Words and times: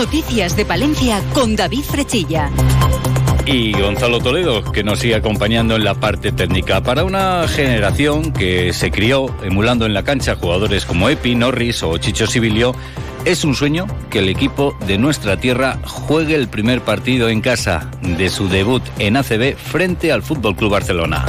Noticias 0.00 0.56
de 0.56 0.64
Palencia 0.64 1.22
con 1.34 1.54
David 1.54 1.82
Frechilla 1.82 2.50
y 3.44 3.72
Gonzalo 3.72 4.18
Toledo, 4.18 4.64
que 4.72 4.82
nos 4.82 5.00
sigue 5.00 5.14
acompañando 5.14 5.76
en 5.76 5.84
la 5.84 5.92
parte 5.92 6.32
técnica. 6.32 6.82
Para 6.82 7.04
una 7.04 7.46
generación 7.46 8.32
que 8.32 8.72
se 8.72 8.90
crió 8.90 9.26
emulando 9.42 9.84
en 9.84 9.92
la 9.92 10.02
cancha 10.02 10.36
jugadores 10.36 10.86
como 10.86 11.10
Epi, 11.10 11.34
Norris 11.34 11.82
o 11.82 11.98
Chicho 11.98 12.26
Sibilio, 12.26 12.74
es 13.26 13.44
un 13.44 13.54
sueño 13.54 13.86
que 14.08 14.20
el 14.20 14.30
equipo 14.30 14.74
de 14.86 14.96
nuestra 14.96 15.36
tierra 15.36 15.78
juegue 15.84 16.34
el 16.34 16.48
primer 16.48 16.80
partido 16.80 17.28
en 17.28 17.42
casa 17.42 17.90
de 18.00 18.30
su 18.30 18.48
debut 18.48 18.82
en 18.98 19.18
ACB 19.18 19.54
frente 19.54 20.12
al 20.12 20.22
Fútbol 20.22 20.56
Club 20.56 20.70
Barcelona. 20.70 21.26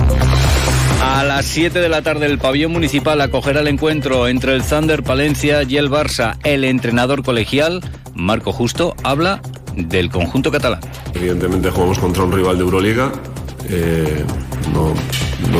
A 1.03 1.23
las 1.23 1.45
7 1.47 1.79
de 1.79 1.89
la 1.89 2.03
tarde 2.03 2.27
el 2.27 2.37
pabellón 2.37 2.71
municipal 2.71 3.19
acogerá 3.19 3.61
el 3.61 3.67
encuentro 3.67 4.27
entre 4.27 4.55
el 4.55 4.63
Thunder 4.63 5.01
Palencia 5.03 5.63
y 5.63 5.77
el 5.77 5.89
Barça. 5.89 6.37
El 6.43 6.63
entrenador 6.63 7.23
colegial, 7.23 7.81
Marco 8.21 8.53
Justo, 8.53 8.95
habla 9.03 9.41
del 9.75 10.09
conjunto 10.09 10.51
catalán. 10.51 10.79
Evidentemente 11.13 11.71
jugamos 11.71 11.97
contra 11.97 12.23
un 12.23 12.31
rival 12.31 12.57
de 12.57 12.63
Euroliga. 12.63 13.11
Eh, 13.67 14.23
no, 14.73 14.93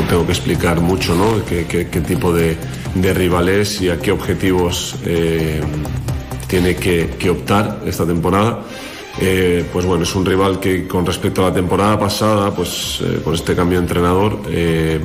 tengo 0.08 0.24
que 0.24 0.32
explicar 0.32 0.80
mucho 0.80 1.14
¿no? 1.14 1.44
qué, 1.44 1.84
tipo 2.06 2.32
de, 2.32 2.56
de, 2.94 3.14
rival 3.14 3.48
es 3.48 3.80
y 3.80 3.90
a 3.90 3.98
qué 3.98 4.12
objetivos 4.12 4.96
eh, 5.04 5.60
tiene 6.46 6.76
que, 6.76 7.30
optar 7.30 7.80
esta 7.84 8.06
temporada. 8.06 8.60
Eh, 9.20 9.64
pues 9.72 9.84
bueno, 9.84 10.04
es 10.04 10.14
un 10.14 10.24
rival 10.24 10.58
que 10.58 10.86
con 10.86 11.04
respecto 11.04 11.44
a 11.44 11.48
la 11.48 11.54
temporada 11.54 11.98
pasada, 11.98 12.54
pues 12.54 13.02
con 13.24 13.34
este 13.34 13.54
cambio 13.54 13.78
de 13.78 13.84
entrenador, 13.84 14.40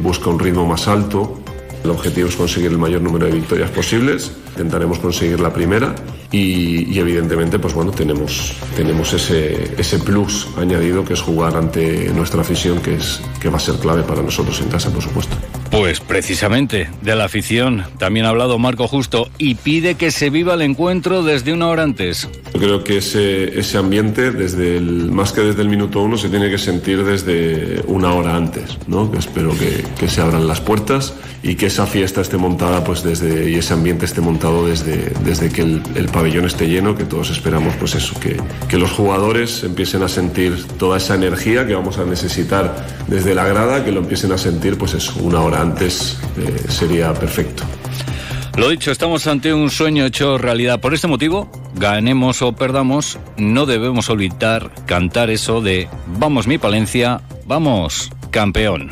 busca 0.01 0.29
un 0.29 0.39
ritmo 0.39 0.65
más 0.65 0.87
alto. 0.87 1.41
El 1.83 1.89
objetivo 1.89 2.29
es 2.29 2.35
conseguir 2.35 2.71
el 2.71 2.77
mayor 2.77 3.01
número 3.01 3.25
de 3.25 3.31
victorias 3.31 3.71
posibles. 3.71 4.31
Intentaremos 4.51 4.99
conseguir 4.99 5.39
la 5.39 5.51
primera 5.51 5.95
y, 6.31 6.99
evidentemente, 6.99 7.57
pues 7.57 7.73
bueno, 7.73 7.91
tenemos, 7.91 8.53
tenemos 8.75 9.13
ese, 9.13 9.75
ese 9.79 9.99
plus 9.99 10.47
añadido 10.57 11.05
que 11.05 11.13
es 11.13 11.21
jugar 11.21 11.55
ante 11.55 12.09
nuestra 12.09 12.41
afición, 12.41 12.79
que, 12.81 12.95
es, 12.95 13.21
que 13.39 13.49
va 13.49 13.57
a 13.57 13.61
ser 13.61 13.75
clave 13.75 14.03
para 14.03 14.21
nosotros 14.21 14.59
en 14.61 14.67
casa, 14.67 14.89
por 14.91 15.01
supuesto. 15.01 15.37
Pues 15.71 15.99
precisamente 15.99 16.89
de 17.01 17.15
la 17.15 17.25
afición 17.25 17.83
también 17.97 18.25
ha 18.25 18.29
hablado 18.29 18.57
Marco 18.57 18.87
Justo 18.87 19.29
y 19.37 19.55
pide 19.55 19.95
que 19.95 20.11
se 20.11 20.29
viva 20.29 20.53
el 20.53 20.61
encuentro 20.61 21.23
desde 21.23 21.53
una 21.53 21.67
hora 21.67 21.83
antes. 21.83 22.29
Yo 22.53 22.59
creo 22.59 22.83
que 22.83 22.97
ese, 22.97 23.77
ambiente, 23.77 24.31
desde 24.31 24.79
más 24.79 25.31
que 25.33 25.41
desde 25.41 25.61
el 25.61 25.69
minuto 25.69 26.01
uno, 26.01 26.17
se 26.17 26.29
tiene 26.29 26.49
que 26.49 26.57
sentir 26.57 27.03
desde 27.03 27.83
una 27.85 28.13
hora 28.13 28.35
antes, 28.35 28.77
¿no? 28.87 29.11
Que 29.11 29.19
espero 29.19 29.51
que, 29.57 29.83
que 29.99 30.07
se 30.07 30.21
abran 30.21 30.47
las 30.47 30.61
puertas 30.61 31.13
y 31.43 31.55
que 31.55 31.67
esa 31.67 31.85
fiesta 31.85 32.21
esté 32.21 32.37
montada 32.37 32.83
pues 32.83 33.03
desde 33.03 33.49
y 33.49 33.55
ese 33.55 33.73
ambiente 33.73 34.05
esté 34.05 34.21
montado 34.21 34.65
desde, 34.65 35.11
desde 35.23 35.49
que 35.49 35.61
el, 35.61 35.81
el 35.95 36.07
pabellón 36.07 36.45
esté 36.45 36.67
lleno, 36.67 36.95
que 36.95 37.03
todos 37.03 37.29
esperamos 37.29 37.75
pues 37.75 37.95
eso, 37.95 38.19
que, 38.19 38.41
que 38.67 38.77
los 38.77 38.91
jugadores 38.91 39.63
empiecen 39.63 40.01
a 40.03 40.07
sentir 40.07 40.65
toda 40.77 40.97
esa 40.97 41.15
energía 41.15 41.67
que 41.67 41.75
vamos 41.75 41.99
a 41.99 42.05
necesitar 42.05 42.85
desde 43.07 43.35
la 43.35 43.47
grada, 43.47 43.85
que 43.85 43.91
lo 43.91 43.99
empiecen 43.99 44.31
a 44.31 44.37
sentir 44.37 44.77
pues 44.77 44.93
eso, 44.93 45.13
una 45.21 45.41
hora 45.41 45.56
antes 45.59 46.17
eh, 46.37 46.65
sería 46.69 47.13
perfecto. 47.13 47.63
Lo 48.55 48.69
dicho, 48.69 48.91
estamos 48.91 49.27
ante 49.27 49.53
un 49.53 49.69
sueño 49.69 50.05
hecho 50.05 50.37
realidad. 50.37 50.79
Por 50.79 50.93
este 50.93 51.07
motivo, 51.07 51.51
ganemos 51.75 52.41
o 52.41 52.53
perdamos, 52.53 53.19
no 53.37 53.65
debemos 53.65 54.09
olvidar 54.09 54.71
cantar 54.85 55.29
eso 55.29 55.61
de 55.61 55.87
vamos 56.07 56.47
mi 56.47 56.57
Palencia, 56.57 57.21
vamos 57.45 58.09
campeón. 58.31 58.89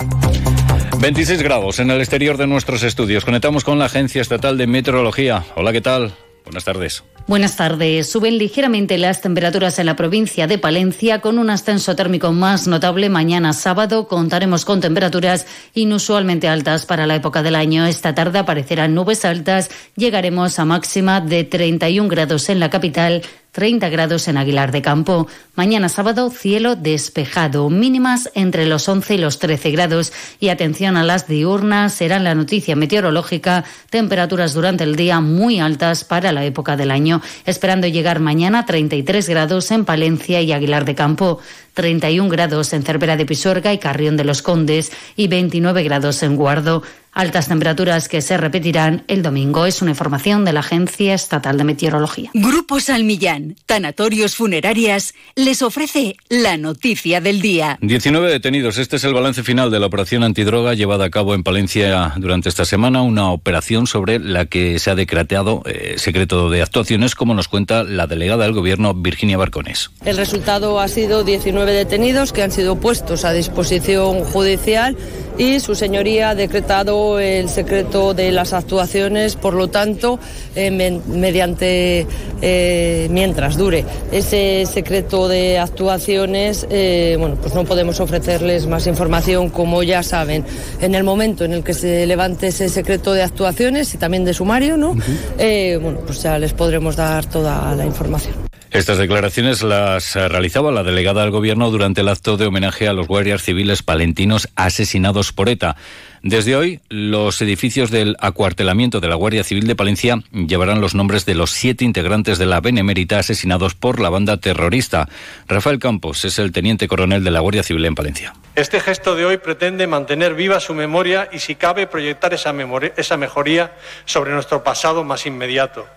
26 1.00 1.42
grados 1.42 1.80
en 1.80 1.90
el 1.92 2.00
exterior 2.00 2.38
de 2.38 2.48
nuestros 2.48 2.84
estudios. 2.84 3.26
Conectamos 3.26 3.64
con 3.64 3.80
la 3.80 3.86
Agencia 3.86 4.22
Estatal 4.22 4.58
de 4.58 4.68
Meteorología. 4.68 5.44
Hola, 5.56 5.72
¿qué 5.72 5.82
tal? 5.82 6.14
Buenas 6.46 6.64
tardes. 6.64 7.04
Buenas 7.28 7.56
tardes. 7.56 8.08
Suben 8.08 8.38
ligeramente 8.38 9.00
las 9.00 9.20
temperaturas 9.20 9.80
en 9.80 9.88
la 9.88 9.96
provincia 9.96 10.46
de 10.46 10.60
Palencia 10.60 11.22
con 11.22 11.40
un 11.40 11.50
ascenso 11.50 11.96
térmico 11.96 12.32
más 12.32 12.68
notable. 12.68 13.10
Mañana 13.10 13.52
sábado 13.52 14.08
contaremos 14.08 14.64
con 14.64 14.80
temperaturas 14.80 15.48
inusualmente 15.74 16.48
altas 16.48 16.86
para 16.86 17.08
la 17.08 17.16
época 17.16 17.42
del 17.42 17.56
año. 17.56 17.88
Esta 17.88 18.14
tarde 18.14 18.38
aparecerán 18.38 18.94
nubes 18.94 19.26
altas. 19.26 19.72
Llegaremos 19.96 20.60
a 20.60 20.66
máxima 20.66 21.20
de 21.20 21.46
31 21.46 22.08
grados 22.10 22.48
en 22.50 22.60
la 22.60 22.70
capital, 22.70 23.24
30 23.56 23.88
grados 23.88 24.28
en 24.28 24.36
Aguilar 24.36 24.74
de 24.74 24.82
Campo. 24.82 25.28
Mañana 25.56 25.88
sábado, 25.88 26.30
cielo 26.30 26.76
despejado, 26.76 27.70
mínimas 27.70 28.30
entre 28.36 28.66
los 28.66 28.90
11 28.90 29.16
y 29.16 29.18
los 29.18 29.40
13 29.40 29.72
grados. 29.72 30.12
Y 30.42 30.50
atención 30.50 30.98
a 30.98 31.06
las 31.06 31.30
diurnas, 31.30 31.94
serán 31.94 32.26
la 32.26 32.36
noticia 32.36 32.76
meteorológica, 32.76 33.64
temperaturas 33.90 34.54
durante 34.54 34.84
el 34.84 34.98
día 34.98 35.22
muy 35.22 35.62
altas 35.62 36.04
para 36.04 36.34
la 36.34 36.44
época 36.44 36.76
del 36.76 36.92
año, 36.92 37.22
esperando 37.46 37.88
llegar 37.88 38.20
mañana 38.20 38.60
a 38.60 38.66
33 38.66 39.30
grados 39.30 39.72
en 39.72 39.86
Palencia 39.86 40.42
y 40.42 40.52
Aguilar 40.52 40.84
de 40.84 40.96
Campo. 40.96 41.40
31 41.76 42.30
grados 42.30 42.74
en 42.74 42.82
Cervera 42.82 43.18
de 43.18 43.28
Pisuerga 43.28 43.72
y 43.72 43.78
Carrión 43.78 44.18
de 44.18 44.24
los 44.24 44.42
Condes 44.42 44.92
y 45.16 45.28
29 45.28 45.84
grados 45.84 46.24
en 46.24 46.36
Guardo. 46.36 46.82
Altas 47.16 47.48
temperaturas 47.48 48.10
que 48.10 48.22
se 48.22 48.36
repetirán 48.36 49.06
el 49.08 49.24
domingo. 49.24 49.66
Es 49.66 49.82
una 49.82 49.92
información 49.92 50.44
de 50.44 50.52
la 50.52 50.60
Agencia 50.60 51.14
Estatal 51.14 51.58
de 51.58 51.64
Meteorología. 51.64 52.30
Grupo 52.34 52.82
Salmillán, 52.82 53.56
Tanatorios 53.66 54.36
Funerarias, 54.36 55.14
les 55.34 55.62
ofrece 55.62 56.18
la 56.28 56.58
noticia 56.58 57.22
del 57.22 57.40
día. 57.40 57.78
19 57.80 58.30
detenidos. 58.30 58.78
Este 58.78 58.98
es 58.98 59.06
el 59.06 59.14
balance 59.14 59.44
final 59.44 59.72
de 59.72 59.80
la 59.80 59.86
operación 59.86 60.24
antidroga 60.24 60.74
llevada 60.74 61.06
a 61.06 61.10
cabo 61.10 61.34
en 61.34 61.44
Palencia 61.44 62.12
durante 62.18 62.50
esta 62.50 62.66
semana. 62.66 63.02
Una 63.02 63.32
operación 63.32 63.88
sobre 63.88 64.20
la 64.20 64.48
que 64.48 64.78
se 64.80 64.92
ha 64.92 64.96
decretado 64.96 65.64
eh, 65.66 65.96
secreto 65.98 66.50
de 66.50 66.64
actuaciones, 66.64 67.16
como 67.16 67.34
nos 67.34 67.48
cuenta 67.48 67.86
la 67.86 68.08
delegada 68.08 68.44
del 68.44 68.52
Gobierno, 68.52 68.94
Virginia 68.94 69.38
Barcones. 69.38 69.90
El 70.04 70.18
resultado 70.18 70.82
ha 70.82 70.90
sido 70.90 71.24
19 71.24 71.65
detenidos 71.74 72.34
que 72.34 72.44
han 72.44 72.52
sido 72.52 72.76
puestos 72.76 73.26
a 73.26 73.34
disposición 73.34 74.24
judicial 74.24 74.98
y 75.38 75.60
su 75.60 75.76
señoría 75.76 76.30
ha 76.30 76.36
decretado 76.36 77.20
el 77.20 77.50
secreto 77.50 78.14
de 78.14 78.32
las 78.32 78.54
actuaciones, 78.54 79.36
por 79.36 79.54
lo 79.54 79.68
tanto, 79.68 80.20
eh, 80.56 80.72
mediante, 80.72 82.08
eh, 82.42 83.08
mientras 83.12 83.58
dure 83.58 83.84
ese 84.12 84.66
secreto 84.66 85.28
de 85.28 85.60
actuaciones, 85.60 86.66
eh, 86.70 87.18
bueno, 87.20 87.36
pues 87.36 87.54
no 87.54 87.66
podemos 87.66 88.00
ofrecerles 88.00 88.68
más 88.68 88.88
información, 88.88 89.50
como 89.50 89.84
ya 89.84 90.04
saben. 90.04 90.46
En 90.80 90.96
el 90.96 91.04
momento 91.04 91.44
en 91.44 91.54
el 91.54 91.64
que 91.64 91.74
se 91.74 92.06
levante 92.06 92.48
ese 92.48 92.70
secreto 92.70 93.14
de 93.14 93.24
actuaciones 93.24 93.94
y 93.94 93.98
también 93.98 94.24
de 94.24 94.34
sumario, 94.34 94.78
¿no? 94.78 94.96
bueno, 94.96 96.00
pues 96.06 96.24
ya 96.24 96.40
les 96.40 96.54
podremos 96.54 96.96
dar 96.96 97.26
toda 97.26 97.76
la 97.76 97.86
información. 97.86 98.55
Estas 98.76 98.98
declaraciones 98.98 99.64
las 99.64 100.16
realizaba 100.16 100.70
la 100.70 100.84
delegada 100.84 101.22
del 101.22 101.32
Gobierno 101.32 101.72
durante 101.72 102.02
el 102.02 102.10
acto 102.10 102.36
de 102.36 102.46
homenaje 102.46 102.90
a 102.90 102.94
los 102.94 103.08
guardias 103.08 103.42
civiles 103.42 103.84
palentinos 103.84 104.50
asesinados 104.58 105.32
por 105.32 105.48
ETA. 105.48 105.78
Desde 106.24 106.58
hoy, 106.58 106.82
los 106.90 107.42
edificios 107.42 107.90
del 107.90 108.18
acuartelamiento 108.20 109.00
de 109.00 109.08
la 109.08 109.16
Guardia 109.16 109.46
Civil 109.46 109.66
de 109.66 109.78
Palencia 109.78 110.18
llevarán 110.34 110.82
los 110.82 110.94
nombres 110.94 111.26
de 111.26 111.36
los 111.36 111.52
siete 111.52 111.86
integrantes 111.86 112.38
de 112.38 112.48
la 112.48 112.60
Benemérita 112.60 113.18
asesinados 113.18 113.76
por 113.76 114.02
la 114.02 114.10
banda 114.10 114.42
terrorista. 114.42 115.08
Rafael 115.48 115.80
Campos 115.80 116.26
es 116.26 116.38
el 116.38 116.52
teniente 116.52 116.90
coronel 116.90 117.24
de 117.24 117.32
la 117.32 117.40
Guardia 117.40 117.64
Civil 117.64 117.86
en 117.86 117.96
Palencia. 117.96 118.34
Este 118.56 118.82
gesto 118.82 119.16
de 119.16 119.24
hoy 119.24 119.38
pretende 119.38 119.88
mantener 119.88 120.34
viva 120.34 120.60
su 120.60 120.74
memoria 120.74 121.30
y, 121.32 121.40
si 121.40 121.56
cabe, 121.56 121.88
proyectar 121.88 122.34
esa, 122.34 122.54
esa 122.98 123.16
mejoría 123.16 123.74
sobre 124.04 124.34
nuestro 124.34 124.66
pasado 124.66 125.06
más 125.06 125.26
inmediato 125.26 125.88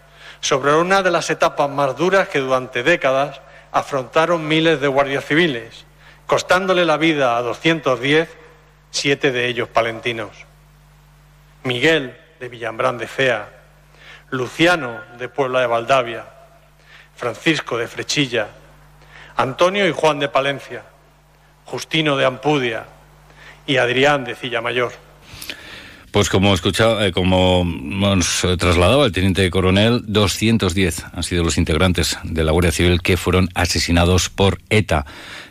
sobre 0.40 0.74
una 0.74 1.02
de 1.02 1.10
las 1.10 1.30
etapas 1.30 1.68
más 1.68 1.96
duras 1.96 2.28
que 2.28 2.38
durante 2.38 2.82
décadas 2.82 3.40
afrontaron 3.72 4.46
miles 4.46 4.80
de 4.80 4.88
guardias 4.88 5.24
civiles, 5.24 5.84
costándole 6.26 6.84
la 6.84 6.96
vida 6.96 7.36
a 7.36 7.42
210, 7.42 8.28
siete 8.90 9.32
de 9.32 9.46
ellos 9.46 9.68
palentinos. 9.68 10.30
Miguel 11.64 12.16
de 12.40 12.48
Villambrán 12.48 12.98
de 12.98 13.06
Cea, 13.06 13.48
Luciano 14.30 15.00
de 15.18 15.28
Puebla 15.28 15.60
de 15.60 15.66
Valdavia, 15.66 16.24
Francisco 17.16 17.76
de 17.76 17.88
Frechilla, 17.88 18.48
Antonio 19.36 19.86
y 19.86 19.92
Juan 19.92 20.18
de 20.18 20.28
Palencia, 20.28 20.82
Justino 21.64 22.16
de 22.16 22.24
Ampudia. 22.24 22.86
Y 23.66 23.76
Adrián 23.76 24.24
de 24.24 24.34
Cilla 24.34 24.62
Mayor. 24.62 24.92
Pues 26.10 26.30
como 26.30 26.54
escuchado, 26.54 27.02
eh, 27.02 27.12
como 27.12 27.60
hemos 27.60 28.46
trasladado 28.58 29.04
el 29.04 29.12
teniente 29.12 29.48
coronel, 29.50 30.02
210 30.06 31.04
han 31.12 31.22
sido 31.22 31.44
los 31.44 31.58
integrantes 31.58 32.18
de 32.22 32.44
la 32.44 32.52
Guardia 32.52 32.72
Civil 32.72 33.02
que 33.02 33.18
fueron 33.18 33.50
asesinados 33.54 34.30
por 34.30 34.58
ETA. 34.70 35.04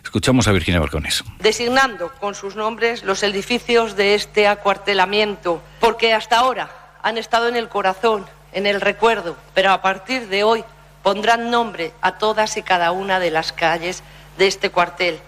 Escuchamos 0.03 0.47
a 0.47 0.51
Virginia 0.53 0.79
Barcones. 0.79 1.23
Designando 1.39 2.11
con 2.19 2.33
sus 2.33 2.55
nombres 2.55 3.03
los 3.03 3.21
edificios 3.21 3.95
de 3.95 4.15
este 4.15 4.47
acuartelamiento, 4.47 5.61
porque 5.79 6.13
hasta 6.13 6.39
ahora 6.39 6.71
han 7.03 7.19
estado 7.19 7.47
en 7.47 7.55
el 7.55 7.69
corazón, 7.69 8.25
en 8.51 8.65
el 8.65 8.81
recuerdo, 8.81 9.37
pero 9.53 9.71
a 9.71 9.83
partir 9.83 10.27
de 10.27 10.43
hoy 10.43 10.63
pondrán 11.03 11.51
nombre 11.51 11.91
a 12.01 12.17
todas 12.17 12.57
y 12.57 12.63
cada 12.63 12.91
una 12.91 13.19
de 13.19 13.29
las 13.29 13.53
calles 13.53 14.01
de 14.39 14.47
este 14.47 14.71
cuartel. 14.71 15.19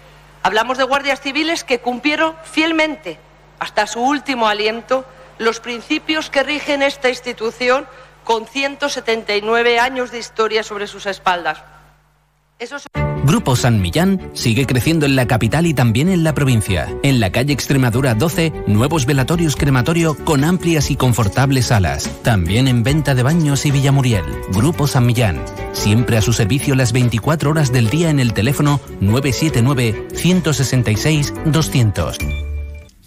Hablamos 0.42 0.80
de 0.80 0.86
guardias 0.86 1.22
civiles 1.22 1.64
que 1.64 1.80
cumplieron 1.80 2.34
fielmente 2.52 3.20
hasta 3.60 3.86
su 3.86 4.02
último 4.02 4.48
aliento 4.48 5.06
los 5.40 5.60
principios 5.60 6.30
que 6.30 6.44
rigen 6.44 6.84
esta 6.84 7.10
institución 7.10 7.88
con 8.24 8.46
179 8.46 9.80
años 9.80 10.12
de 10.12 10.20
historia 10.20 10.62
sobre 10.62 10.86
sus 10.86 11.08
espaldas. 11.08 11.64
Grupo 13.24 13.56
San 13.56 13.82
Millán 13.82 14.32
sigue 14.34 14.66
creciendo 14.66 15.06
en 15.06 15.16
la 15.16 15.28
capital 15.28 15.66
y 15.66 15.74
también 15.74 16.10
en 16.10 16.24
la 16.24 16.34
provincia. 16.34 16.94
En 17.04 17.20
la 17.20 17.32
calle 17.32 17.54
Extremadura 17.54 18.16
12, 18.16 18.52
nuevos 18.68 19.06
velatorios 19.06 19.56
crematorio 19.56 20.16
con 20.26 20.44
amplias 20.44 20.92
y 20.92 20.96
confortables 20.96 21.68
salas. 21.68 22.10
También 22.22 22.68
en 22.68 22.84
venta 22.84 23.16
de 23.16 23.24
baños 23.24 23.66
y 23.66 23.72
Villamuriel. 23.72 24.26
Grupo 24.52 24.88
San 24.88 25.06
Millán. 25.06 25.44
Siempre 25.72 26.18
a 26.18 26.22
su 26.22 26.34
servicio 26.34 26.76
las 26.76 26.92
24 26.92 27.52
horas 27.52 27.72
del 27.72 27.90
día 27.90 28.10
en 28.10 28.20
el 28.20 28.34
teléfono 28.34 28.82
979 29.00 30.08
166 30.14 31.34
200. 31.46 32.18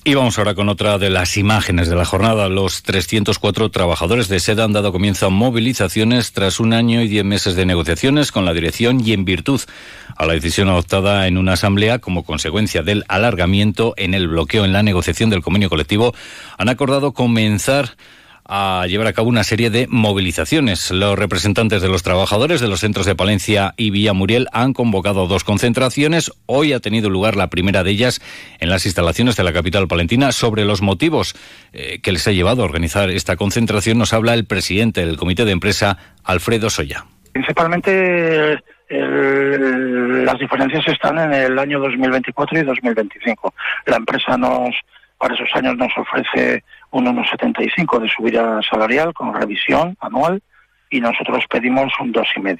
Y 0.04 0.14
vamos 0.14 0.36
ahora 0.36 0.56
con 0.56 0.68
otra 0.68 0.98
de 0.98 1.10
las 1.10 1.36
imágenes 1.36 1.88
de 1.88 1.94
la 1.94 2.04
jornada. 2.04 2.48
Los 2.48 2.82
304 2.82 3.70
trabajadores 3.70 4.26
de 4.26 4.40
SEDA 4.40 4.64
han 4.64 4.72
dado 4.72 4.90
comienzo 4.90 5.26
a 5.26 5.30
movilizaciones 5.30 6.32
tras 6.32 6.58
un 6.58 6.72
año 6.72 7.02
y 7.02 7.06
diez 7.06 7.24
meses 7.24 7.54
de 7.54 7.66
negociaciones 7.66 8.32
con 8.32 8.44
la 8.44 8.52
dirección 8.52 9.00
y 9.00 9.12
en 9.12 9.24
virtud 9.24 9.60
a 10.16 10.26
la 10.26 10.32
decisión 10.32 10.68
adoptada 10.68 11.28
en 11.28 11.38
una 11.38 11.52
asamblea 11.52 12.00
como 12.00 12.24
consecuencia 12.24 12.82
del 12.82 13.04
alargamiento 13.06 13.94
en 13.96 14.14
el 14.14 14.26
bloqueo 14.26 14.64
en 14.64 14.72
la 14.72 14.82
negociación 14.82 15.30
del 15.30 15.40
convenio 15.40 15.70
colectivo, 15.70 16.12
han 16.58 16.68
acordado 16.68 17.12
comenzar 17.12 17.94
a 18.44 18.86
llevar 18.88 19.06
a 19.06 19.12
cabo 19.12 19.28
una 19.28 19.44
serie 19.44 19.70
de 19.70 19.86
movilizaciones. 19.88 20.90
Los 20.90 21.18
representantes 21.18 21.82
de 21.82 21.88
los 21.88 22.02
trabajadores 22.02 22.60
de 22.60 22.68
los 22.68 22.80
centros 22.80 23.06
de 23.06 23.14
Palencia 23.14 23.74
y 23.76 23.90
Villa 23.90 24.12
Muriel 24.12 24.48
han 24.52 24.72
convocado 24.72 25.26
dos 25.26 25.44
concentraciones. 25.44 26.32
Hoy 26.46 26.72
ha 26.72 26.80
tenido 26.80 27.10
lugar 27.10 27.36
la 27.36 27.48
primera 27.48 27.82
de 27.84 27.90
ellas 27.90 28.20
en 28.58 28.70
las 28.70 28.86
instalaciones 28.86 29.36
de 29.36 29.44
la 29.44 29.52
capital 29.52 29.88
palentina. 29.88 30.32
Sobre 30.32 30.64
los 30.64 30.82
motivos 30.82 31.34
eh, 31.72 32.00
que 32.02 32.12
les 32.12 32.26
ha 32.26 32.32
llevado 32.32 32.62
a 32.62 32.64
organizar 32.64 33.10
esta 33.10 33.36
concentración 33.36 33.98
nos 33.98 34.12
habla 34.12 34.34
el 34.34 34.44
presidente 34.44 35.06
del 35.06 35.16
comité 35.16 35.44
de 35.44 35.52
empresa, 35.52 35.98
Alfredo 36.24 36.70
Soya. 36.70 37.04
Principalmente 37.32 38.58
las 38.90 40.38
diferencias 40.38 40.86
están 40.86 41.18
en 41.18 41.32
el 41.32 41.58
año 41.58 41.80
2024 41.80 42.58
y 42.58 42.62
2025. 42.62 43.54
La 43.86 43.96
empresa 43.96 44.36
nos 44.36 44.74
para 45.22 45.36
esos 45.36 45.54
años 45.54 45.76
nos 45.76 45.96
ofrece 45.96 46.64
un 46.90 47.06
1,75 47.06 48.00
de 48.00 48.08
subida 48.08 48.60
salarial 48.68 49.14
con 49.14 49.32
revisión 49.32 49.96
anual 50.00 50.42
y 50.90 51.00
nosotros 51.00 51.44
pedimos 51.48 51.92
un 52.00 52.12
2,5. 52.12 52.58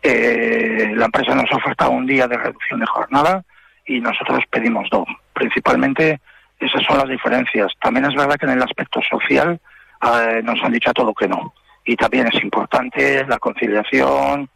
Eh, 0.00 0.92
la 0.94 1.06
empresa 1.06 1.34
nos 1.34 1.50
oferta 1.50 1.88
un 1.88 2.06
día 2.06 2.28
de 2.28 2.36
reducción 2.36 2.78
de 2.78 2.86
jornada 2.86 3.42
y 3.86 4.00
nosotros 4.00 4.44
pedimos 4.48 4.88
dos. 4.88 5.08
Principalmente 5.32 6.20
esas 6.60 6.80
son 6.84 6.98
las 6.98 7.08
diferencias. 7.08 7.72
También 7.82 8.06
es 8.06 8.14
verdad 8.14 8.36
que 8.36 8.46
en 8.46 8.52
el 8.52 8.62
aspecto 8.62 9.00
social 9.02 9.60
eh, 10.00 10.42
nos 10.44 10.62
han 10.62 10.70
dicho 10.70 10.90
a 10.90 10.94
todo 10.94 11.12
que 11.12 11.26
no. 11.26 11.52
Y 11.84 11.96
también 11.96 12.28
es 12.28 12.40
importante 12.40 13.26
la 13.26 13.40
conciliación, 13.40 14.48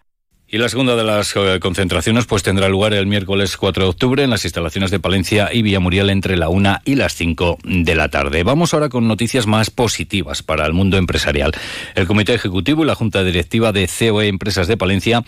y 0.48 0.58
la 0.58 0.68
segunda 0.68 0.94
de 0.94 1.04
las 1.04 1.34
eh, 1.36 1.58
concentraciones 1.60 2.26
pues 2.26 2.42
tendrá 2.42 2.68
lugar 2.68 2.92
el 2.92 3.06
miércoles 3.06 3.56
4 3.56 3.84
de 3.84 3.90
octubre 3.90 4.22
en 4.22 4.30
las 4.30 4.44
instalaciones 4.44 4.90
de 4.90 5.00
Palencia 5.00 5.48
y 5.52 5.62
Villamuriel 5.62 6.10
entre 6.10 6.36
la 6.36 6.48
1 6.48 6.80
y 6.84 6.94
las 6.94 7.14
5 7.14 7.58
de 7.64 7.94
la 7.94 8.08
tarde. 8.08 8.42
Vamos 8.42 8.74
ahora 8.74 8.88
con 8.88 9.08
noticias 9.08 9.46
más 9.46 9.70
positivas 9.70 10.42
para 10.42 10.66
el 10.66 10.72
mundo 10.72 10.96
empresarial. 10.96 11.52
El 11.94 12.06
Comité 12.06 12.34
Ejecutivo 12.34 12.84
y 12.84 12.86
la 12.86 12.94
Junta 12.94 13.24
Directiva 13.24 13.72
de 13.72 13.88
COE 13.88 14.28
Empresas 14.28 14.68
de 14.68 14.76
Palencia 14.76 15.24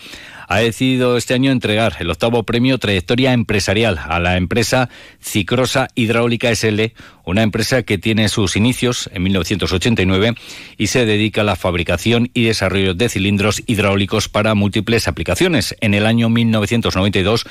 ha 0.47 0.59
decidido 0.59 1.17
este 1.17 1.33
año 1.33 1.51
entregar 1.51 1.97
el 1.99 2.09
octavo 2.09 2.43
premio 2.43 2.77
Trayectoria 2.77 3.33
Empresarial 3.33 3.99
a 3.99 4.19
la 4.19 4.37
empresa 4.37 4.89
Cicrosa 5.21 5.89
Hidráulica 5.93 6.55
SL, 6.55 6.93
una 7.25 7.43
empresa 7.43 7.83
que 7.83 7.97
tiene 7.97 8.29
sus 8.29 8.55
inicios 8.55 9.09
en 9.13 9.23
1989 9.23 10.35
y 10.77 10.87
se 10.87 11.05
dedica 11.05 11.41
a 11.41 11.43
la 11.43 11.57
fabricación 11.57 12.29
y 12.33 12.45
desarrollo 12.45 12.93
de 12.93 13.09
cilindros 13.09 13.61
hidráulicos 13.67 14.29
para 14.29 14.55
múltiples 14.55 15.09
aplicaciones. 15.09 15.75
En 15.81 15.93
el 15.93 16.05
año 16.05 16.29
1992 16.29 17.45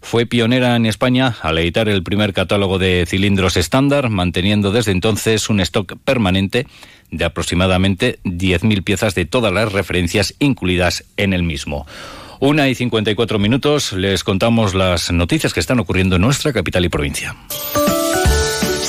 fue 0.00 0.24
pionera 0.24 0.76
en 0.76 0.86
España 0.86 1.34
al 1.42 1.58
editar 1.58 1.88
el 1.88 2.04
primer 2.04 2.32
catálogo 2.32 2.78
de 2.78 3.06
cilindros 3.08 3.56
estándar, 3.56 4.08
manteniendo 4.08 4.70
desde 4.70 4.92
entonces 4.92 5.50
un 5.50 5.58
stock 5.58 5.96
permanente 6.04 6.68
de 7.10 7.24
aproximadamente 7.24 8.20
10.000 8.22 8.84
piezas 8.84 9.16
de 9.16 9.24
todas 9.24 9.52
las 9.52 9.72
referencias 9.72 10.34
incluidas 10.38 11.04
en 11.16 11.32
el 11.32 11.42
mismo. 11.42 11.86
Una 12.40 12.68
y 12.68 12.74
54 12.74 13.38
minutos 13.38 13.92
les 13.92 14.22
contamos 14.22 14.74
las 14.74 15.10
noticias 15.10 15.54
que 15.54 15.60
están 15.60 15.80
ocurriendo 15.80 16.16
en 16.16 16.22
nuestra 16.22 16.52
capital 16.52 16.84
y 16.84 16.88
provincia. 16.88 17.34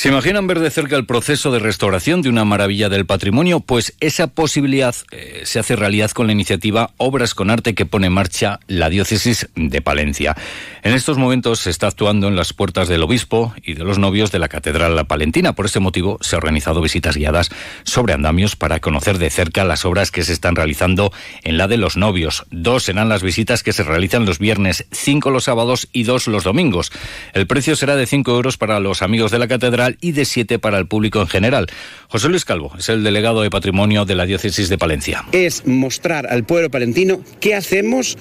¿Se 0.00 0.08
imaginan 0.08 0.46
ver 0.46 0.60
de 0.60 0.70
cerca 0.70 0.96
el 0.96 1.04
proceso 1.04 1.52
de 1.52 1.58
restauración 1.58 2.22
de 2.22 2.30
una 2.30 2.46
maravilla 2.46 2.88
del 2.88 3.04
patrimonio? 3.04 3.60
Pues 3.60 3.94
esa 4.00 4.28
posibilidad 4.28 4.94
eh, 5.10 5.42
se 5.44 5.58
hace 5.58 5.76
realidad 5.76 6.10
con 6.12 6.26
la 6.26 6.32
iniciativa 6.32 6.92
Obras 6.96 7.34
con 7.34 7.50
Arte 7.50 7.74
que 7.74 7.84
pone 7.84 8.06
en 8.06 8.14
marcha 8.14 8.60
la 8.66 8.88
diócesis 8.88 9.50
de 9.56 9.82
Palencia. 9.82 10.34
En 10.82 10.94
estos 10.94 11.18
momentos 11.18 11.60
se 11.60 11.68
está 11.68 11.88
actuando 11.88 12.28
en 12.28 12.36
las 12.36 12.54
puertas 12.54 12.88
del 12.88 13.02
obispo 13.02 13.52
y 13.62 13.74
de 13.74 13.84
los 13.84 13.98
novios 13.98 14.32
de 14.32 14.38
la 14.38 14.48
Catedral 14.48 15.06
Palentina. 15.06 15.52
Por 15.52 15.66
ese 15.66 15.80
motivo 15.80 16.16
se 16.22 16.34
han 16.34 16.38
organizado 16.38 16.80
visitas 16.80 17.18
guiadas 17.18 17.50
sobre 17.82 18.14
andamios 18.14 18.56
para 18.56 18.80
conocer 18.80 19.18
de 19.18 19.28
cerca 19.28 19.64
las 19.64 19.84
obras 19.84 20.10
que 20.10 20.24
se 20.24 20.32
están 20.32 20.56
realizando 20.56 21.12
en 21.42 21.58
la 21.58 21.68
de 21.68 21.76
los 21.76 21.98
novios. 21.98 22.46
Dos 22.50 22.84
serán 22.84 23.10
las 23.10 23.22
visitas 23.22 23.62
que 23.62 23.74
se 23.74 23.82
realizan 23.82 24.24
los 24.24 24.38
viernes, 24.38 24.86
cinco 24.92 25.28
los 25.28 25.44
sábados 25.44 25.90
y 25.92 26.04
dos 26.04 26.26
los 26.26 26.42
domingos. 26.42 26.90
El 27.34 27.46
precio 27.46 27.76
será 27.76 27.96
de 27.96 28.06
cinco 28.06 28.30
euros 28.30 28.56
para 28.56 28.80
los 28.80 29.02
amigos 29.02 29.30
de 29.30 29.38
la 29.38 29.46
Catedral 29.46 29.89
y 30.00 30.12
de 30.12 30.24
7 30.24 30.58
para 30.58 30.78
el 30.78 30.86
público 30.86 31.20
en 31.20 31.28
general. 31.28 31.66
José 32.08 32.28
Luis 32.28 32.44
Calvo 32.44 32.72
es 32.78 32.88
el 32.88 33.04
delegado 33.04 33.42
de 33.42 33.50
patrimonio 33.50 34.04
de 34.04 34.14
la 34.14 34.26
diócesis 34.26 34.68
de 34.68 34.78
Palencia. 34.78 35.24
Es 35.32 35.66
mostrar 35.66 36.26
al 36.26 36.44
pueblo 36.44 36.70
palentino 36.70 37.20
qué 37.40 37.54
hacemos 37.54 38.16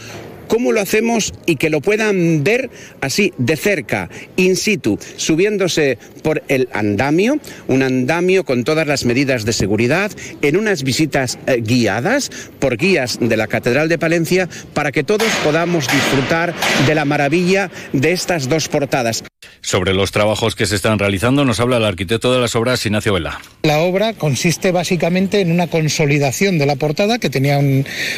¿Cómo 0.49 0.71
lo 0.71 0.81
hacemos 0.81 1.31
y 1.45 1.57
que 1.57 1.69
lo 1.69 1.79
puedan 1.79 2.43
ver 2.43 2.71
así 3.01 3.31
de 3.37 3.55
cerca, 3.55 4.09
in 4.35 4.55
situ, 4.55 4.97
subiéndose 5.15 5.99
por 6.23 6.41
el 6.47 6.67
andamio, 6.73 7.39
un 7.67 7.83
andamio 7.83 8.43
con 8.43 8.63
todas 8.63 8.87
las 8.87 9.05
medidas 9.05 9.45
de 9.45 9.53
seguridad, 9.53 10.11
en 10.41 10.57
unas 10.57 10.81
visitas 10.81 11.37
eh, 11.45 11.61
guiadas 11.61 12.31
por 12.57 12.77
guías 12.77 13.19
de 13.21 13.37
la 13.37 13.45
Catedral 13.45 13.89
de 13.89 13.99
Palencia, 13.99 14.49
para 14.73 14.91
que 14.91 15.03
todos 15.03 15.29
podamos 15.43 15.87
disfrutar 15.87 16.55
de 16.87 16.95
la 16.95 17.05
maravilla 17.05 17.69
de 17.93 18.11
estas 18.11 18.49
dos 18.49 18.67
portadas? 18.69 19.23
Sobre 19.61 19.93
los 19.93 20.11
trabajos 20.11 20.55
que 20.55 20.65
se 20.65 20.75
están 20.75 20.99
realizando 20.99 21.45
nos 21.45 21.59
habla 21.59 21.77
el 21.77 21.85
arquitecto 21.85 22.33
de 22.33 22.39
las 22.39 22.55
obras, 22.55 22.85
Ignacio 22.85 23.13
Vela. 23.13 23.39
La 23.63 23.79
obra 23.79 24.13
consiste 24.13 24.71
básicamente 24.71 25.41
en 25.41 25.51
una 25.51 25.67
consolidación 25.67 26.57
de 26.57 26.65
la 26.65 26.75
portada 26.75 27.19
que 27.19 27.29
tenía 27.29 27.59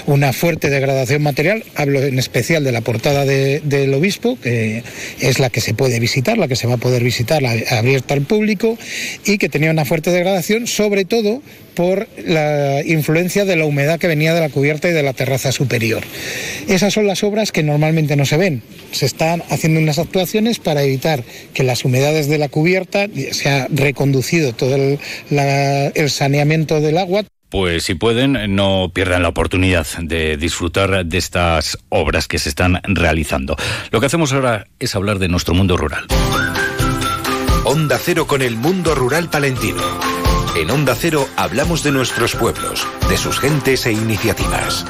una 0.06 0.34
fuerte 0.34 0.70
degradación 0.70 1.24
material. 1.24 1.64
Hablo 1.76 2.02
en 2.02 2.18
especial 2.22 2.64
de 2.64 2.72
la 2.72 2.80
portada 2.80 3.26
del 3.26 3.94
obispo, 3.94 4.40
que 4.42 4.84
es 5.20 5.40
la 5.40 5.50
que 5.50 5.60
se 5.60 5.74
puede 5.74 6.00
visitar, 6.00 6.38
la 6.38 6.48
que 6.48 6.56
se 6.56 6.68
va 6.68 6.76
a 6.76 6.78
poder 6.78 7.04
visitar 7.04 7.44
abierta 7.46 8.14
al 8.14 8.22
público, 8.22 8.78
y 9.26 9.38
que 9.38 9.50
tenía 9.50 9.72
una 9.72 9.84
fuerte 9.84 10.12
degradación, 10.12 10.68
sobre 10.68 11.04
todo 11.04 11.42
por 11.76 12.08
la 12.26 12.82
influencia 12.86 13.46
de 13.46 13.56
la 13.56 13.66
humedad 13.66 14.00
que 14.00 14.08
venía 14.08 14.34
de 14.34 14.42
la 14.42 14.50
cubierta 14.50 14.90
y 14.90 14.94
de 14.94 15.04
la 15.04 15.14
terraza 15.14 15.52
superior. 15.52 16.04
Esas 16.68 16.94
son 16.94 17.08
las 17.08 17.24
obras 17.24 17.52
que 17.52 17.64
normalmente 17.64 18.16
no 18.16 18.26
se 18.26 18.38
ven. 18.38 18.62
Se 18.92 19.06
están 19.06 19.44
haciendo 19.50 19.80
unas 19.80 20.00
actuaciones 20.00 20.60
para 20.60 20.84
evitar 20.84 21.24
que 21.54 21.64
las 21.64 21.86
humedades 21.86 22.28
de 22.28 22.38
la 22.38 22.50
cubierta 22.50 23.08
se 23.32 23.50
ha 23.50 23.68
reconducido 23.70 24.54
todo 24.54 24.76
el 24.76 26.10
saneamiento 26.10 26.82
del 26.82 26.98
agua 26.98 27.24
pues 27.52 27.84
si 27.84 27.96
pueden, 27.96 28.56
no 28.56 28.90
pierdan 28.94 29.22
la 29.22 29.30
oportunidad 29.30 29.86
de 30.00 30.38
disfrutar 30.38 31.06
de 31.06 31.18
estas 31.18 31.78
obras 31.90 32.28
que 32.28 32.40
se 32.40 32.50
están 32.50 32.80
realizando. 32.84 33.58
Lo 33.92 34.00
que 34.00 34.06
hacemos 34.08 34.34
ahora 34.34 34.68
es 34.80 34.96
hablar 34.96 35.20
de 35.20 35.28
nuestro 35.28 35.54
mundo 35.54 35.78
rural. 35.78 36.06
Onda 37.66 38.00
Cero 38.00 38.26
con 38.26 38.42
el 38.42 38.56
mundo 38.56 38.96
rural 38.96 39.30
palentino. 39.30 39.84
En 40.56 40.72
Onda 40.72 40.96
Cero 40.96 41.28
hablamos 41.36 41.84
de 41.84 41.92
nuestros 41.92 42.36
pueblos, 42.36 42.88
de 43.10 43.18
sus 43.18 43.38
gentes 43.40 43.86
e 43.86 43.92
iniciativas. 43.92 44.86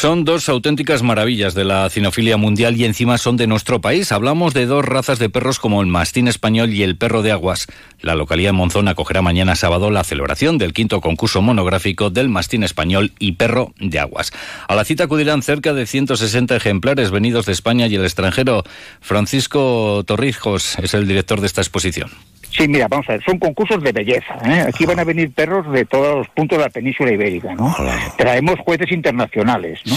Son 0.00 0.24
dos 0.24 0.48
auténticas 0.48 1.02
maravillas 1.02 1.52
de 1.52 1.62
la 1.62 1.86
cinofilia 1.90 2.38
mundial 2.38 2.74
y 2.74 2.86
encima 2.86 3.18
son 3.18 3.36
de 3.36 3.46
nuestro 3.46 3.82
país. 3.82 4.12
Hablamos 4.12 4.54
de 4.54 4.64
dos 4.64 4.82
razas 4.82 5.18
de 5.18 5.28
perros 5.28 5.58
como 5.58 5.82
el 5.82 5.88
mastín 5.88 6.26
español 6.26 6.72
y 6.72 6.82
el 6.84 6.96
perro 6.96 7.20
de 7.20 7.32
aguas. 7.32 7.66
La 8.00 8.14
localidad 8.14 8.48
de 8.48 8.52
Monzón 8.54 8.88
acogerá 8.88 9.20
mañana 9.20 9.56
sábado 9.56 9.90
la 9.90 10.02
celebración 10.02 10.56
del 10.56 10.72
quinto 10.72 11.02
concurso 11.02 11.42
monográfico 11.42 12.08
del 12.08 12.30
mastín 12.30 12.62
español 12.62 13.12
y 13.18 13.32
perro 13.32 13.74
de 13.78 13.98
aguas. 13.98 14.32
A 14.68 14.74
la 14.74 14.86
cita 14.86 15.04
acudirán 15.04 15.42
cerca 15.42 15.74
de 15.74 15.84
160 15.84 16.56
ejemplares 16.56 17.10
venidos 17.10 17.44
de 17.44 17.52
España 17.52 17.86
y 17.86 17.94
el 17.96 18.04
extranjero. 18.04 18.64
Francisco 19.02 20.02
Torrijos 20.06 20.78
es 20.78 20.94
el 20.94 21.06
director 21.06 21.42
de 21.42 21.46
esta 21.46 21.60
exposición. 21.60 22.10
Sí, 22.50 22.66
mira, 22.66 22.88
vamos 22.88 23.08
a 23.08 23.12
ver, 23.12 23.24
son 23.24 23.38
concursos 23.38 23.82
de 23.82 23.92
belleza. 23.92 24.36
¿eh? 24.44 24.64
Aquí 24.66 24.84
van 24.84 24.98
a 24.98 25.04
venir 25.04 25.32
perros 25.32 25.70
de 25.72 25.84
todos 25.84 26.18
los 26.18 26.28
puntos 26.28 26.58
de 26.58 26.64
la 26.64 26.70
península 26.70 27.12
ibérica, 27.12 27.54
¿no? 27.54 27.74
Traemos 28.16 28.58
jueces 28.60 28.90
internacionales, 28.90 29.80
¿no? 29.90 29.96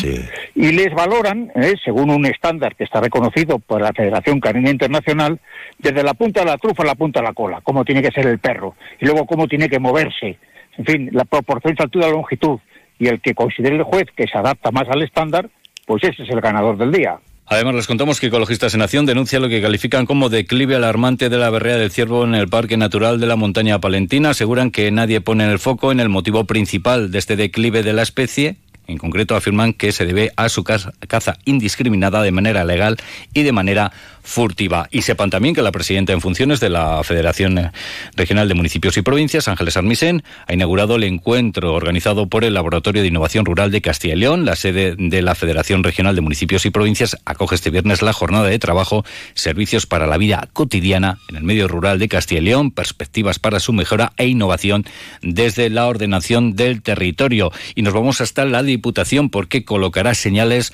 Y 0.56 0.72
les 0.72 0.94
valoran, 0.94 1.52
¿eh? 1.56 1.74
según 1.84 2.10
un 2.10 2.26
estándar 2.26 2.76
que 2.76 2.84
está 2.84 3.02
reconocido 3.02 3.60
por 3.60 3.82
la 3.82 3.94
Federación 3.94 4.40
Canina 4.40 4.70
Internacional, 4.70 5.40
desde 5.80 6.04
la 6.04 6.14
punta 6.14 6.42
de 6.42 6.48
la 6.48 6.58
trufa 6.58 6.84
a 6.84 6.88
la 6.88 6.96
punta 6.96 7.22
de 7.22 7.28
la 7.28 7.34
cola, 7.34 7.62
cómo 7.64 7.86
tiene 7.86 8.02
que 8.02 8.12
ser 8.12 8.28
el 8.28 8.40
perro, 8.40 8.76
y 9.00 9.06
luego 9.06 9.26
cómo 9.26 9.48
tiene 9.48 9.70
que 9.70 9.80
moverse, 9.80 10.38
en 10.78 10.86
fin, 10.86 11.10
la 11.12 11.26
proporción 11.26 11.76
de 11.76 11.84
altura-longitud, 11.84 12.60
y 13.00 13.08
el 13.08 13.22
que 13.22 13.34
considere 13.34 13.76
el 13.76 13.84
juez 13.84 14.06
que 14.16 14.28
se 14.28 14.38
adapta 14.38 14.72
más 14.72 14.88
al 14.90 15.02
estándar, 15.02 15.50
pues 15.86 16.04
ese 16.04 16.24
es 16.24 16.30
el 16.30 16.42
ganador 16.42 16.78
del 16.78 16.92
día. 16.92 17.20
Además, 17.46 17.76
les 17.76 17.88
contamos 17.88 18.20
que 18.20 18.28
Ecologistas 18.28 18.74
en 18.74 18.82
Acción 18.82 19.06
denuncia 19.06 19.40
lo 19.40 19.50
que 19.50 19.62
califican 19.62 20.06
como 20.06 20.30
declive 20.30 20.76
alarmante 20.76 21.30
de 21.30 21.38
la 21.38 21.50
berrea 21.50 21.76
del 21.76 21.92
ciervo 21.92 22.24
en 22.24 22.36
el 22.36 22.48
Parque 22.48 22.78
Natural 22.78 23.20
de 23.20 23.28
la 23.28 23.36
Montaña 23.36 23.82
Palentina. 23.82 24.30
Aseguran 24.30 24.72
que 24.72 24.90
nadie 24.92 25.20
pone 25.20 25.46
el 25.52 25.60
foco 25.60 25.92
en 25.92 26.00
el 26.00 26.08
motivo 26.08 26.46
principal 26.46 27.12
de 27.12 27.20
este 27.20 27.36
declive 27.36 27.84
de 27.84 27.94
la 27.94 28.02
especie, 28.02 28.56
en 28.88 28.98
concreto 28.98 29.36
afirman 29.36 29.74
que 29.74 29.92
se 29.92 30.06
debe 30.06 30.32
a 30.36 30.50
su 30.50 30.64
caza 30.64 31.38
indiscriminada 31.46 32.22
de 32.22 32.32
manera 32.32 32.64
legal 32.66 32.98
y 33.34 33.44
de 33.44 33.52
manera 33.52 33.92
furtiva. 34.24 34.88
Y 34.90 35.04
sepan 35.04 35.30
también 35.30 35.54
que 35.54 35.62
la 35.62 35.72
presidenta 35.72 36.14
en 36.14 36.22
funciones 36.22 36.60
de 36.60 36.70
la 36.70 37.04
Federación 37.04 37.72
Regional 38.16 38.48
de 38.48 38.54
Municipios 38.54 38.98
y 38.98 39.02
Provincias, 39.02 39.48
Ángeles 39.48 39.78
Armisen, 39.78 40.24
ha 40.48 40.54
inaugurado 40.54 40.96
el 40.96 41.04
encuentro 41.04 41.74
organizado 41.74 42.28
por 42.28 42.44
el 42.44 42.54
Laboratorio 42.54 43.02
de 43.02 43.10
Innovación 43.10 43.46
Rural 43.46 43.70
de 43.72 43.82
Castilla 43.82 44.16
y 44.16 44.20
León. 44.20 44.46
La 44.46 44.56
sede 44.56 44.96
de 44.98 45.22
la 45.22 45.36
Federación 45.36 45.84
Regional 45.84 46.16
de 46.16 46.22
Municipios 46.22 46.66
y 46.66 46.70
Provincias 46.70 47.18
acoge 47.26 47.56
este 47.56 47.70
viernes 47.70 48.02
la 48.02 48.14
jornada 48.14 48.48
de 48.48 48.60
trabajo 48.60 49.06
Servicios 49.34 49.86
para 49.86 50.08
la 50.08 50.18
Vida 50.18 50.48
Cotidiana 50.54 51.20
en 51.30 51.36
el 51.36 51.44
medio 51.44 51.68
rural 51.68 52.00
de 52.00 52.08
Castilla 52.08 52.42
y 52.42 52.46
León, 52.46 52.72
perspectivas 52.72 53.40
para 53.40 53.60
su 53.60 53.74
mejora 53.74 54.14
e 54.18 54.28
innovación 54.28 54.86
desde 55.22 55.70
la 55.70 55.88
ordenación 55.88 56.56
del 56.56 56.82
territorio. 56.82 57.52
Y 57.76 57.82
nos 57.82 57.94
vamos 57.94 58.22
hasta 58.22 58.46
la 58.46 58.64
Diputación 58.64 59.30
porque 59.30 59.66
colocará 59.66 60.14
señales 60.14 60.74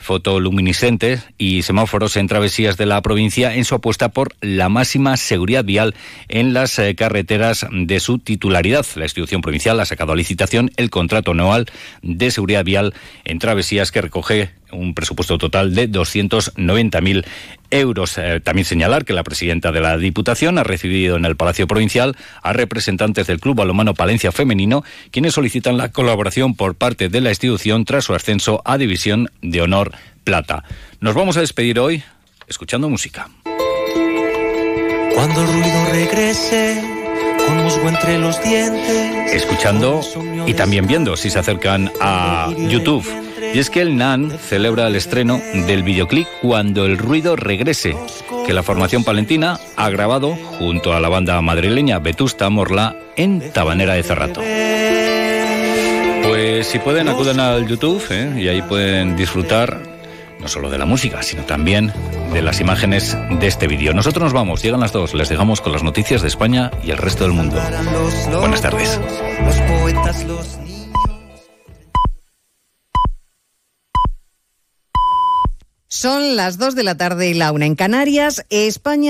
fotoluminiscentes 0.00 1.26
y 1.38 1.62
semáforos 1.62 2.16
en 2.16 2.26
travesías 2.26 2.76
de 2.76 2.86
la 2.86 2.89
provincia 3.00 3.54
en 3.54 3.64
su 3.64 3.74
apuesta 3.74 4.08
por 4.10 4.34
la 4.40 4.68
máxima 4.68 5.16
seguridad 5.16 5.64
vial 5.64 5.94
en 6.28 6.52
las 6.52 6.78
eh, 6.78 6.94
carreteras 6.94 7.66
de 7.70 8.00
su 8.00 8.18
titularidad. 8.18 8.84
La 8.96 9.04
institución 9.04 9.40
provincial 9.40 9.78
ha 9.80 9.84
sacado 9.84 10.12
a 10.12 10.16
licitación 10.16 10.70
el 10.76 10.90
contrato 10.90 11.30
anual 11.30 11.66
de 12.02 12.30
seguridad 12.30 12.64
vial 12.64 12.94
en 13.24 13.38
travesías 13.38 13.92
que 13.92 14.02
recoge 14.02 14.50
un 14.72 14.94
presupuesto 14.94 15.38
total 15.38 15.74
de 15.74 15.90
290.000 15.90 17.24
euros. 17.70 18.18
Eh, 18.18 18.40
también 18.40 18.64
señalar 18.64 19.04
que 19.04 19.12
la 19.12 19.24
presidenta 19.24 19.72
de 19.72 19.80
la 19.80 19.98
Diputación 19.98 20.58
ha 20.58 20.64
recibido 20.64 21.16
en 21.16 21.24
el 21.24 21.36
Palacio 21.36 21.66
Provincial 21.66 22.16
a 22.42 22.52
representantes 22.52 23.26
del 23.26 23.40
Club 23.40 23.56
Balomano 23.56 23.94
Palencia 23.94 24.32
Femenino, 24.32 24.84
quienes 25.10 25.34
solicitan 25.34 25.76
la 25.76 25.90
colaboración 25.90 26.54
por 26.54 26.74
parte 26.74 27.08
de 27.08 27.20
la 27.20 27.30
institución 27.30 27.84
tras 27.84 28.04
su 28.04 28.14
ascenso 28.14 28.62
a 28.64 28.78
División 28.78 29.30
de 29.42 29.62
Honor 29.62 29.92
Plata. 30.24 30.64
Nos 31.00 31.14
vamos 31.14 31.36
a 31.36 31.40
despedir 31.40 31.78
hoy 31.78 32.02
escuchando 32.50 32.90
música. 32.90 33.30
Cuando 35.14 35.40
el 35.42 35.46
ruido 35.46 35.84
regrese, 35.92 36.82
con 37.46 37.62
musgo 37.62 37.88
entre 37.88 38.18
los 38.18 38.42
dientes. 38.42 39.32
Escuchando 39.32 40.00
y 40.46 40.54
también 40.54 40.86
viendo 40.86 41.16
si 41.16 41.30
se 41.30 41.38
acercan 41.38 41.92
a 42.00 42.52
YouTube. 42.68 43.06
Y 43.54 43.58
es 43.58 43.70
que 43.70 43.80
el 43.80 43.96
NAN 43.96 44.36
celebra 44.38 44.88
el 44.88 44.94
estreno 44.94 45.40
del 45.66 45.82
videoclip 45.82 46.26
Cuando 46.42 46.84
el 46.84 46.98
ruido 46.98 47.34
regrese, 47.36 47.96
que 48.46 48.52
la 48.52 48.62
formación 48.62 49.04
palentina 49.04 49.58
ha 49.76 49.90
grabado 49.90 50.36
junto 50.58 50.92
a 50.92 51.00
la 51.00 51.08
banda 51.08 51.40
madrileña 51.40 52.00
Vetusta 52.00 52.50
Morla 52.50 52.96
en 53.16 53.52
Tabanera 53.52 53.94
de 53.94 54.02
Cerrato. 54.02 54.40
Pues 56.28 56.66
si 56.66 56.78
pueden 56.78 57.08
acuden 57.08 57.40
al 57.40 57.66
YouTube 57.66 58.04
¿eh? 58.10 58.34
y 58.40 58.48
ahí 58.48 58.62
pueden 58.62 59.16
disfrutar 59.16 59.99
no 60.40 60.48
solo 60.48 60.70
de 60.70 60.78
la 60.78 60.86
música, 60.86 61.22
sino 61.22 61.44
también 61.44 61.92
de 62.32 62.42
las 62.42 62.60
imágenes 62.60 63.16
de 63.38 63.46
este 63.46 63.66
vídeo. 63.66 63.94
Nosotros 63.94 64.24
nos 64.24 64.32
vamos, 64.32 64.62
llegan 64.62 64.80
las 64.80 64.92
dos, 64.92 65.14
les 65.14 65.28
dejamos 65.28 65.60
con 65.60 65.72
las 65.72 65.82
noticias 65.82 66.22
de 66.22 66.28
España 66.28 66.70
y 66.82 66.90
el 66.90 66.98
resto 66.98 67.24
del 67.24 67.32
mundo. 67.32 67.60
Buenas 68.38 68.62
tardes. 68.62 68.98
Son 75.92 76.36
las 76.36 76.56
2 76.56 76.76
de 76.76 76.84
la 76.84 76.96
tarde 76.96 77.28
y 77.28 77.34
la 77.34 77.50
una 77.50 77.66
en 77.66 77.74
Canarias. 77.74 78.46
España 78.48 79.08